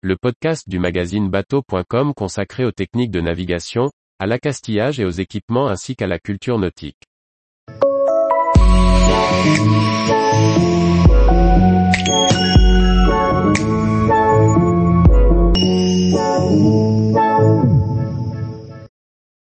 le 0.00 0.16
podcast 0.16 0.68
du 0.68 0.78
magazine 0.78 1.28
bateau.com 1.28 2.14
consacré 2.14 2.64
aux 2.64 2.70
techniques 2.70 3.10
de 3.10 3.20
navigation, 3.20 3.90
à 4.20 4.26
l'accastillage 4.26 5.00
et 5.00 5.04
aux 5.04 5.10
équipements 5.10 5.66
ainsi 5.66 5.96
qu'à 5.96 6.06
la 6.06 6.20
culture 6.20 6.56
nautique. 6.56 7.02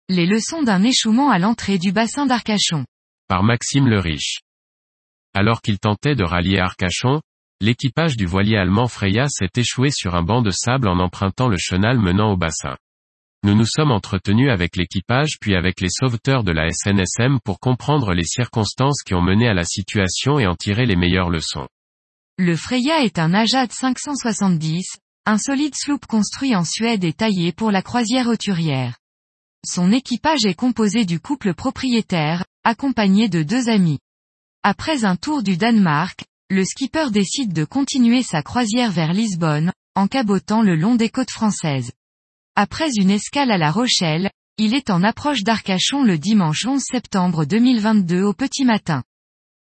Les 0.08 0.28
leçons 0.28 0.62
d'un 0.62 0.84
échouement 0.84 1.32
à 1.32 1.40
l'entrée 1.40 1.80
du 1.80 1.92
bassin 1.92 2.28
d'Arcachon. 2.28 2.86
Par 3.28 3.42
Maxime 3.42 3.88
le 3.88 4.00
Riche. 4.00 4.42
Alors 5.34 5.64
qu'il 5.64 5.80
tentait 5.80 6.14
de 6.14 6.24
rallier 6.24 6.60
Arcachon, 6.60 7.22
l'équipage 7.62 8.18
du 8.18 8.26
voilier 8.26 8.58
allemand 8.58 8.88
Freya 8.88 9.28
s'est 9.28 9.50
échoué 9.56 9.90
sur 9.90 10.16
un 10.16 10.24
banc 10.24 10.42
de 10.42 10.52
sable 10.52 10.88
en 10.88 11.00
empruntant 11.00 11.48
le 11.48 11.58
chenal 11.58 11.98
menant 11.98 12.32
au 12.32 12.38
bassin. 12.38 12.78
Nous 13.44 13.56
nous 13.56 13.66
sommes 13.66 13.92
entretenus 13.92 14.52
avec 14.52 14.76
l'équipage 14.76 15.38
puis 15.40 15.56
avec 15.56 15.80
les 15.80 15.90
sauveteurs 15.90 16.44
de 16.44 16.52
la 16.52 16.70
SNSM 16.72 17.40
pour 17.44 17.60
comprendre 17.60 18.14
les 18.14 18.24
circonstances 18.24 19.04
qui 19.04 19.14
ont 19.14 19.22
mené 19.22 19.48
à 19.48 19.54
la 19.54 19.64
situation 19.64 20.40
et 20.40 20.48
en 20.48 20.56
tirer 20.56 20.86
les 20.86 20.96
meilleures 20.96 21.30
leçons. 21.30 21.68
Le 22.38 22.56
Freya 22.56 23.04
est 23.04 23.20
un 23.20 23.34
Ajad 23.34 23.72
570, 23.72 24.98
un 25.26 25.38
solide 25.38 25.76
sloop 25.76 26.06
construit 26.06 26.56
en 26.56 26.66
Suède 26.66 27.04
et 27.04 27.14
taillé 27.14 27.54
pour 27.54 27.72
la 27.72 27.82
croisière 27.82 28.28
hauturière. 28.28 28.98
Son 29.66 29.92
équipage 29.92 30.46
est 30.46 30.54
composé 30.54 31.06
du 31.06 31.20
couple 31.20 31.54
propriétaire, 31.54 32.46
accompagné 32.64 33.30
de 33.30 33.42
deux 33.42 33.70
amis. 33.70 34.00
Après 34.64 35.06
un 35.06 35.16
tour 35.16 35.44
du 35.44 35.56
Danemark, 35.56 36.26
le 36.52 36.64
skipper 36.64 37.10
décide 37.10 37.54
de 37.54 37.66
continuer 37.66 38.22
sa 38.22 38.44
croisière 38.44 38.92
vers 38.92 39.14
Lisbonne, 39.14 39.72
en 39.96 40.08
cabotant 40.08 40.62
le 40.62 40.76
long 40.76 40.96
des 40.96 41.10
côtes 41.10 41.32
françaises. 41.32 41.92
Après 42.56 42.92
une 42.98 43.10
escale 43.10 43.50
à 43.50 43.58
La 43.58 43.72
Rochelle, 43.72 44.30
il 44.58 44.76
est 44.76 44.92
en 44.92 45.04
approche 45.04 45.44
d'Arcachon 45.44 46.04
le 46.04 46.20
dimanche 46.20 46.66
11 46.66 46.82
septembre 46.82 47.46
2022 47.46 48.22
au 48.22 48.34
petit 48.34 48.64
matin. 48.64 49.04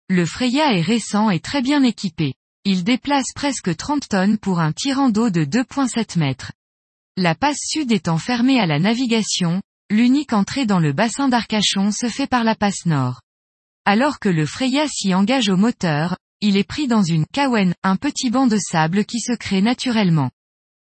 Le 0.10 0.26
Freya 0.26 0.74
est 0.74 0.82
récent 0.82 1.32
et 1.32 1.40
très 1.40 1.64
bien 1.64 1.82
équipé. 1.82 2.36
Il 2.66 2.84
déplace 2.84 3.34
presque 3.34 3.76
30 3.76 4.08
tonnes 4.08 4.38
pour 4.38 4.60
un 4.60 4.72
tirant 4.72 5.10
d'eau 5.10 5.32
de 5.32 5.44
2,7 5.44 6.20
mètres. 6.20 6.52
La 7.18 7.34
passe 7.34 7.60
sud 7.66 7.92
étant 7.92 8.20
fermée 8.20 8.60
à 8.60 8.68
la 8.68 8.78
navigation, 8.78 9.62
l'unique 9.90 10.34
entrée 10.34 10.68
dans 10.68 10.80
le 10.80 10.94
bassin 10.94 11.30
d'Arcachon 11.30 11.92
se 11.92 12.10
fait 12.10 12.28
par 12.28 12.44
la 12.44 12.56
passe 12.56 12.86
nord. 12.86 13.22
Alors 13.86 14.20
que 14.20 14.30
le 14.30 14.46
Freya 14.46 14.88
s'y 14.88 15.14
engage 15.14 15.50
au 15.50 15.58
moteur, 15.58 16.16
il 16.42 16.58
est 16.58 16.64
pris 16.64 16.88
dans 16.88 17.04
une 17.04 17.26
kawen, 17.26 17.74
un 17.84 17.96
petit 17.96 18.30
banc 18.30 18.48
de 18.48 18.58
sable 18.58 19.06
qui 19.06 19.20
se 19.20 19.34
crée 19.34 19.62
naturellement. 19.62 20.32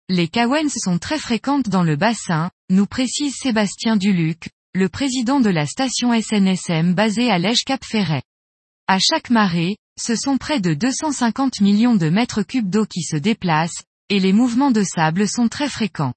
Les 0.10 0.28
kawens 0.28 0.74
sont 0.78 1.00
très 1.00 1.20
fréquentes 1.20 1.70
dans 1.70 1.84
le 1.84 1.96
bassin, 1.96 2.50
nous 2.70 2.86
précise 2.86 3.36
Sébastien 3.36 3.98
Duluc, 3.98 4.50
le 4.74 4.90
président 4.90 5.40
de 5.40 5.50
la 5.50 5.66
station 5.66 6.14
SNSM 6.14 6.94
basée 6.94 7.30
à 7.30 7.40
Lège-Cap-Ferret. 7.40 8.24
À 8.88 9.00
chaque 9.00 9.30
marée, 9.30 9.78
ce 10.00 10.16
sont 10.16 10.38
près 10.38 10.60
de 10.60 10.74
250 10.74 11.62
millions 11.62 11.96
de 11.96 12.10
mètres 12.10 12.44
cubes 12.44 12.70
d'eau 12.70 12.86
qui 12.86 13.02
se 13.02 13.18
déplacent, 13.18 13.84
et 14.10 14.20
les 14.20 14.34
mouvements 14.34 14.72
de 14.72 14.84
sable 14.84 15.28
sont 15.28 15.50
très 15.50 15.68
fréquents. 15.68 16.14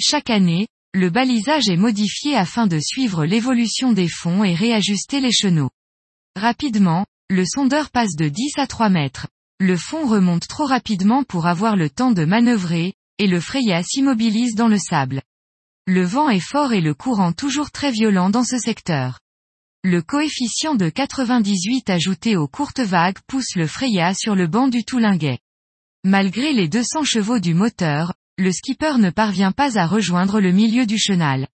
Chaque 0.00 0.30
année, 0.30 0.68
le 0.94 1.10
balisage 1.10 1.68
est 1.68 1.76
modifié 1.76 2.34
afin 2.34 2.66
de 2.66 2.78
suivre 2.78 3.26
l'évolution 3.26 3.92
des 3.92 4.08
fonds 4.08 4.42
et 4.42 4.54
réajuster 4.54 5.20
les 5.20 5.32
chenaux. 5.32 5.70
Rapidement, 6.34 7.04
le 7.30 7.44
sondeur 7.44 7.90
passe 7.90 8.16
de 8.16 8.28
10 8.28 8.52
à 8.56 8.66
3 8.66 8.88
mètres. 8.88 9.26
Le 9.60 9.76
fond 9.76 10.06
remonte 10.06 10.48
trop 10.48 10.64
rapidement 10.64 11.24
pour 11.24 11.46
avoir 11.46 11.76
le 11.76 11.90
temps 11.90 12.12
de 12.12 12.24
manœuvrer, 12.24 12.94
et 13.18 13.26
le 13.26 13.40
Freya 13.40 13.82
s'immobilise 13.82 14.54
dans 14.54 14.68
le 14.68 14.78
sable. 14.78 15.20
Le 15.86 16.04
vent 16.04 16.30
est 16.30 16.40
fort 16.40 16.72
et 16.72 16.80
le 16.80 16.94
courant 16.94 17.32
toujours 17.32 17.70
très 17.70 17.90
violent 17.90 18.30
dans 18.30 18.44
ce 18.44 18.58
secteur. 18.58 19.20
Le 19.84 20.00
coefficient 20.00 20.74
de 20.74 20.88
98 20.88 21.90
ajouté 21.90 22.36
aux 22.36 22.48
courtes 22.48 22.80
vagues 22.80 23.18
pousse 23.26 23.56
le 23.56 23.66
Freya 23.66 24.14
sur 24.14 24.34
le 24.34 24.46
banc 24.46 24.68
du 24.68 24.84
Toulinguet. 24.84 25.38
Malgré 26.04 26.52
les 26.52 26.68
200 26.68 27.04
chevaux 27.04 27.40
du 27.40 27.52
moteur, 27.52 28.14
le 28.38 28.52
skipper 28.52 28.98
ne 28.98 29.10
parvient 29.10 29.52
pas 29.52 29.78
à 29.78 29.86
rejoindre 29.86 30.40
le 30.40 30.52
milieu 30.52 30.86
du 30.86 30.96
chenal. 30.96 31.48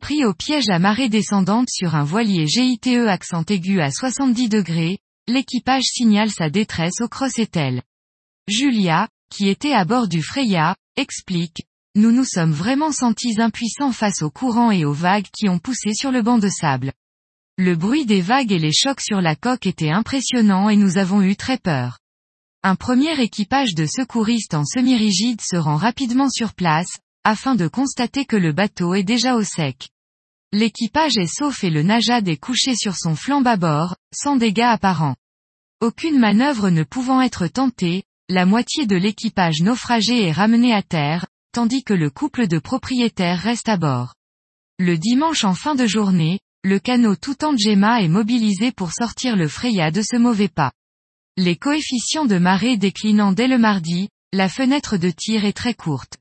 Pris 0.00 0.24
au 0.24 0.34
piège 0.34 0.70
à 0.70 0.78
marée 0.78 1.08
descendante 1.08 1.68
sur 1.70 1.94
un 1.94 2.04
voilier 2.04 2.46
GITE 2.46 3.08
accent 3.08 3.44
aigu 3.48 3.80
à 3.80 3.90
70 3.90 4.48
degrés, 4.48 4.98
l'équipage 5.26 5.84
signale 5.84 6.30
sa 6.30 6.50
détresse 6.50 7.00
au 7.00 7.08
cross-étel. 7.08 7.82
Julia, 8.46 9.08
qui 9.30 9.48
était 9.48 9.72
à 9.72 9.84
bord 9.84 10.06
du 10.06 10.22
Freya, 10.22 10.76
explique, 10.96 11.64
nous 11.94 12.12
nous 12.12 12.24
sommes 12.24 12.52
vraiment 12.52 12.92
sentis 12.92 13.40
impuissants 13.40 13.92
face 13.92 14.22
aux 14.22 14.30
courants 14.30 14.70
et 14.70 14.84
aux 14.84 14.92
vagues 14.92 15.28
qui 15.32 15.48
ont 15.48 15.58
poussé 15.58 15.94
sur 15.94 16.12
le 16.12 16.22
banc 16.22 16.38
de 16.38 16.48
sable. 16.48 16.92
Le 17.56 17.76
bruit 17.76 18.04
des 18.04 18.20
vagues 18.20 18.52
et 18.52 18.58
les 18.58 18.72
chocs 18.72 19.00
sur 19.00 19.20
la 19.20 19.36
coque 19.36 19.66
étaient 19.66 19.90
impressionnants 19.90 20.68
et 20.68 20.76
nous 20.76 20.98
avons 20.98 21.22
eu 21.22 21.36
très 21.36 21.56
peur. 21.56 22.00
Un 22.62 22.74
premier 22.76 23.18
équipage 23.20 23.74
de 23.74 23.86
secouristes 23.86 24.54
en 24.54 24.64
semi-rigide 24.64 25.40
se 25.40 25.56
rend 25.56 25.76
rapidement 25.76 26.28
sur 26.28 26.52
place, 26.52 26.98
afin 27.22 27.54
de 27.54 27.68
constater 27.68 28.24
que 28.24 28.36
le 28.36 28.52
bateau 28.52 28.94
est 28.94 29.04
déjà 29.04 29.36
au 29.36 29.42
sec. 29.42 29.88
L'équipage 30.54 31.16
est 31.16 31.26
sauf 31.26 31.64
et 31.64 31.70
le 31.70 31.82
Najad 31.82 32.28
est 32.28 32.36
couché 32.36 32.76
sur 32.76 32.94
son 32.94 33.16
flanc 33.16 33.40
bâbord, 33.40 33.96
sans 34.14 34.36
dégâts 34.36 34.60
apparents. 34.60 35.16
Aucune 35.80 36.16
manœuvre 36.16 36.70
ne 36.70 36.84
pouvant 36.84 37.20
être 37.20 37.48
tentée, 37.48 38.04
la 38.28 38.46
moitié 38.46 38.86
de 38.86 38.94
l'équipage 38.94 39.62
naufragé 39.62 40.22
est 40.22 40.30
ramené 40.30 40.72
à 40.72 40.84
terre, 40.84 41.26
tandis 41.50 41.82
que 41.82 41.92
le 41.92 42.08
couple 42.08 42.46
de 42.46 42.60
propriétaires 42.60 43.40
reste 43.40 43.68
à 43.68 43.76
bord. 43.76 44.14
Le 44.78 44.96
dimanche 44.96 45.42
en 45.42 45.54
fin 45.54 45.74
de 45.74 45.88
journée, 45.88 46.38
le 46.62 46.78
canot 46.78 47.16
tout 47.16 47.44
en 47.44 47.56
Gemma 47.56 48.00
est 48.00 48.08
mobilisé 48.08 48.70
pour 48.70 48.92
sortir 48.92 49.34
le 49.34 49.48
Freya 49.48 49.90
de 49.90 50.02
ce 50.02 50.16
mauvais 50.16 50.46
pas. 50.46 50.70
Les 51.36 51.56
coefficients 51.56 52.26
de 52.26 52.38
marée 52.38 52.76
déclinant 52.76 53.32
dès 53.32 53.48
le 53.48 53.58
mardi, 53.58 54.08
la 54.32 54.48
fenêtre 54.48 54.98
de 54.98 55.10
tir 55.10 55.46
est 55.46 55.52
très 55.52 55.74
courte. 55.74 56.18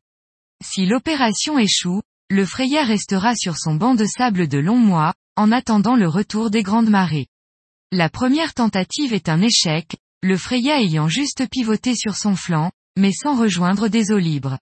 Si 0.65 0.88
l'opération 0.88 1.59
échoue, 1.59 2.01
le 2.29 2.45
Freya 2.45 2.84
restera 2.84 3.35
sur 3.35 3.57
son 3.57 3.75
banc 3.75 3.95
de 3.95 4.06
sable 4.06 4.47
de 4.47 4.57
longs 4.57 4.78
mois, 4.78 5.13
en 5.35 5.51
attendant 5.51 5.95
le 5.95 6.07
retour 6.07 6.50
des 6.50 6.63
grandes 6.63 6.89
marées. 6.89 7.28
La 7.91 8.09
première 8.09 8.53
tentative 8.53 9.13
est 9.13 9.29
un 9.29 9.41
échec, 9.41 9.97
le 10.23 10.38
Freya 10.38 10.81
ayant 10.81 11.07
juste 11.07 11.47
pivoté 11.50 11.95
sur 11.95 12.16
son 12.16 12.35
flanc, 12.35 12.72
mais 12.97 13.12
sans 13.12 13.39
rejoindre 13.39 13.88
des 13.88 14.12
eaux 14.12 14.19
libres. 14.19 14.57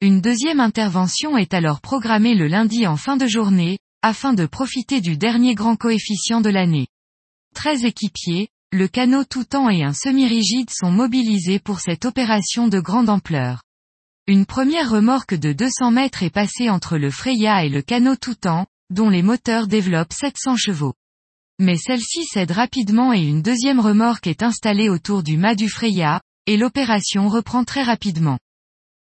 Une 0.00 0.20
deuxième 0.20 0.60
intervention 0.60 1.36
est 1.36 1.52
alors 1.52 1.80
programmée 1.80 2.34
le 2.34 2.46
lundi 2.46 2.86
en 2.86 2.96
fin 2.96 3.16
de 3.16 3.26
journée, 3.26 3.78
afin 4.02 4.32
de 4.32 4.46
profiter 4.46 5.00
du 5.00 5.16
dernier 5.16 5.54
grand 5.54 5.76
coefficient 5.76 6.40
de 6.40 6.50
l'année. 6.50 6.86
Très 7.54 7.84
équipiers, 7.84 8.48
le 8.72 8.88
canot 8.88 9.24
tout 9.24 9.44
temps 9.44 9.68
et 9.68 9.82
un 9.82 9.92
semi-rigide 9.92 10.70
sont 10.70 10.92
mobilisés 10.92 11.58
pour 11.58 11.80
cette 11.80 12.04
opération 12.04 12.68
de 12.68 12.78
grande 12.78 13.10
ampleur. 13.10 13.62
Une 14.26 14.46
première 14.46 14.90
remorque 14.90 15.34
de 15.34 15.52
200 15.52 15.90
mètres 15.90 16.22
est 16.22 16.30
passée 16.30 16.70
entre 16.70 16.98
le 16.98 17.10
Freya 17.10 17.64
et 17.64 17.68
le 17.68 17.82
canot 17.82 18.16
tout 18.16 18.34
temps, 18.34 18.66
dont 18.90 19.08
les 19.08 19.22
moteurs 19.22 19.66
développent 19.66 20.12
700 20.12 20.56
chevaux. 20.56 20.94
Mais 21.58 21.76
celle-ci 21.76 22.24
cède 22.24 22.52
rapidement 22.52 23.12
et 23.12 23.20
une 23.20 23.42
deuxième 23.42 23.80
remorque 23.80 24.26
est 24.26 24.42
installée 24.42 24.88
autour 24.88 25.22
du 25.22 25.36
mât 25.36 25.54
du 25.54 25.68
Freya, 25.68 26.20
et 26.46 26.56
l'opération 26.56 27.28
reprend 27.28 27.64
très 27.64 27.82
rapidement. 27.82 28.38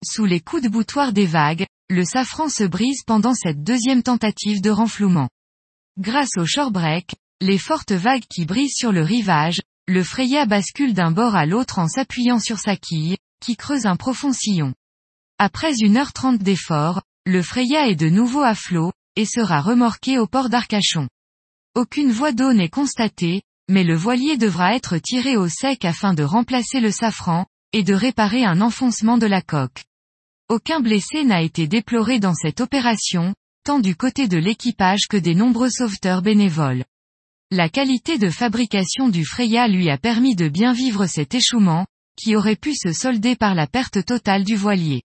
Sous 0.06 0.26
les 0.26 0.40
coups 0.40 0.64
de 0.64 0.70
boutoir 0.70 1.14
des 1.14 1.26
vagues, 1.26 1.66
le 1.90 2.04
safran 2.04 2.50
se 2.50 2.64
brise 2.64 3.04
pendant 3.06 3.34
cette 3.34 3.64
deuxième 3.64 4.04
tentative 4.04 4.62
de 4.62 4.70
renflouement. 4.70 5.30
Grâce 6.00 6.38
au 6.38 6.46
shorebreak, 6.46 7.16
les 7.42 7.58
fortes 7.58 7.92
vagues 7.92 8.26
qui 8.30 8.46
brisent 8.46 8.76
sur 8.76 8.92
le 8.92 9.02
rivage, 9.02 9.62
le 9.88 10.04
Freya 10.04 10.46
bascule 10.46 10.94
d'un 10.94 11.12
bord 11.12 11.36
à 11.36 11.46
l'autre 11.46 11.80
en 11.80 11.88
s'appuyant 11.88 12.40
sur 12.40 12.60
sa 12.60 12.76
quille, 12.76 13.18
qui 13.40 13.56
creuse 13.56 13.86
un 13.86 13.96
profond 13.96 14.34
sillon. 14.34 14.74
Après 15.40 15.76
une 15.82 15.98
heure 15.98 16.14
trente 16.14 16.40
d'effort, 16.40 17.04
le 17.28 17.44
Freya 17.44 17.88
est 17.90 17.96
de 17.96 18.10
nouveau 18.10 18.42
à 18.42 18.56
flot, 18.56 18.92
et 19.16 19.26
sera 19.26 19.62
remorqué 19.62 20.18
au 20.18 20.26
port 20.26 20.50
d'Arcachon. 20.50 21.08
Aucune 21.76 22.12
voie 22.12 22.32
d'eau 22.32 22.54
n'est 22.54 22.70
constatée, 22.70 23.44
mais 23.70 23.84
le 23.84 23.96
voilier 23.96 24.38
devra 24.38 24.76
être 24.76 24.98
tiré 24.98 25.38
au 25.38 25.48
sec 25.48 25.86
afin 25.86 26.16
de 26.16 26.24
remplacer 26.24 26.80
le 26.80 26.90
safran, 26.90 27.46
et 27.72 27.84
de 27.84 27.94
réparer 27.94 28.46
un 28.46 28.62
enfoncement 28.62 29.20
de 29.20 29.28
la 29.28 29.44
coque. 29.44 29.84
Aucun 30.50 30.80
blessé 30.80 31.24
n'a 31.24 31.44
été 31.44 31.68
déploré 31.68 32.20
dans 32.20 32.34
cette 32.34 32.62
opération, 32.62 33.36
tant 33.64 33.80
du 33.80 33.96
côté 33.96 34.28
de 34.28 34.38
l'équipage 34.38 35.08
que 35.08 35.18
des 35.18 35.36
nombreux 35.36 35.70
sauveteurs 35.70 36.24
bénévoles. 36.24 36.84
La 37.52 37.70
qualité 37.70 38.18
de 38.18 38.32
fabrication 38.32 39.08
du 39.08 39.24
Freya 39.24 39.68
lui 39.68 39.92
a 39.92 40.00
permis 40.00 40.36
de 40.36 40.50
bien 40.50 40.74
vivre 40.74 41.06
cet 41.06 41.36
échouement, 41.36 41.86
qui 42.16 42.36
aurait 42.36 42.56
pu 42.56 42.74
se 42.74 42.92
solder 42.92 43.36
par 43.36 43.54
la 43.54 43.68
perte 43.68 44.04
totale 44.04 44.44
du 44.44 44.56
voilier. 44.56 45.04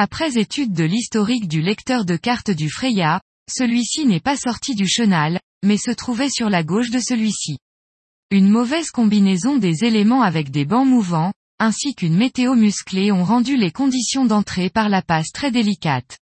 Après 0.00 0.38
étude 0.38 0.74
de 0.74 0.84
l'historique 0.84 1.48
du 1.48 1.60
lecteur 1.60 2.04
de 2.04 2.14
cartes 2.14 2.52
du 2.52 2.70
Freya, 2.70 3.20
celui-ci 3.50 4.06
n'est 4.06 4.20
pas 4.20 4.36
sorti 4.36 4.76
du 4.76 4.86
chenal, 4.86 5.40
mais 5.64 5.76
se 5.76 5.90
trouvait 5.90 6.30
sur 6.30 6.48
la 6.48 6.62
gauche 6.62 6.90
de 6.90 7.00
celui-ci. 7.00 7.58
Une 8.30 8.48
mauvaise 8.48 8.92
combinaison 8.92 9.56
des 9.56 9.82
éléments 9.82 10.22
avec 10.22 10.52
des 10.52 10.64
bancs 10.64 10.86
mouvants, 10.86 11.32
ainsi 11.58 11.96
qu'une 11.96 12.16
météo 12.16 12.54
musclée 12.54 13.10
ont 13.10 13.24
rendu 13.24 13.56
les 13.56 13.72
conditions 13.72 14.24
d'entrée 14.24 14.70
par 14.70 14.88
la 14.88 15.02
passe 15.02 15.32
très 15.32 15.50
délicates. 15.50 16.18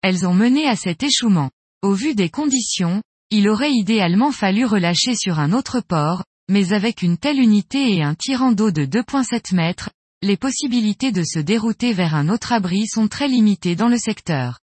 Elles 0.00 0.24
ont 0.24 0.34
mené 0.34 0.68
à 0.68 0.76
cet 0.76 1.02
échouement. 1.02 1.50
Au 1.82 1.94
vu 1.94 2.14
des 2.14 2.30
conditions, 2.30 3.02
il 3.32 3.48
aurait 3.48 3.72
idéalement 3.72 4.30
fallu 4.30 4.64
relâcher 4.64 5.16
sur 5.16 5.40
un 5.40 5.52
autre 5.52 5.80
port, 5.80 6.22
mais 6.48 6.72
avec 6.72 7.02
une 7.02 7.18
telle 7.18 7.40
unité 7.40 7.96
et 7.96 8.04
un 8.04 8.14
tirant 8.14 8.52
d'eau 8.52 8.70
de 8.70 8.86
2.7 8.86 9.56
mètres, 9.56 9.90
les 10.22 10.36
possibilités 10.36 11.12
de 11.12 11.22
se 11.22 11.38
dérouter 11.38 11.92
vers 11.92 12.16
un 12.16 12.28
autre 12.28 12.52
abri 12.52 12.88
sont 12.88 13.06
très 13.06 13.28
limitées 13.28 13.76
dans 13.76 13.88
le 13.88 13.98
secteur. 13.98 14.58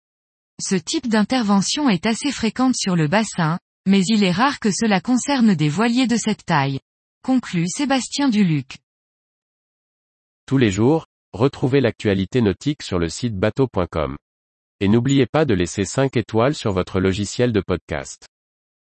Ce 0.60 0.76
type 0.76 1.08
d'intervention 1.08 1.90
est 1.90 2.08
assez 2.08 2.32
fréquente 2.32 2.76
sur 2.76 2.96
le 2.96 3.08
bassin, 3.08 3.60
mais 3.86 4.02
il 4.08 4.24
est 4.24 4.32
rare 4.32 4.60
que 4.60 4.72
cela 4.72 5.00
concerne 5.00 5.54
des 5.54 5.70
voiliers 5.70 6.08
de 6.08 6.16
cette 6.16 6.46
taille. 6.46 6.80
Conclut 7.24 7.68
Sébastien 7.68 8.30
Duluc. 8.30 8.78
Tous 10.48 10.58
les 10.58 10.72
jours, 10.72 11.06
retrouvez 11.34 11.82
l'actualité 11.82 12.42
nautique 12.42 12.82
sur 12.82 12.98
le 12.98 13.10
site 13.10 13.38
bateau.com. 13.38 14.18
Et 14.80 14.88
n'oubliez 14.88 15.28
pas 15.28 15.46
de 15.46 15.54
laisser 15.54 15.86
5 15.86 16.18
étoiles 16.18 16.56
sur 16.56 16.74
votre 16.74 17.00
logiciel 17.00 17.54
de 17.54 17.62
podcast. 17.62 18.28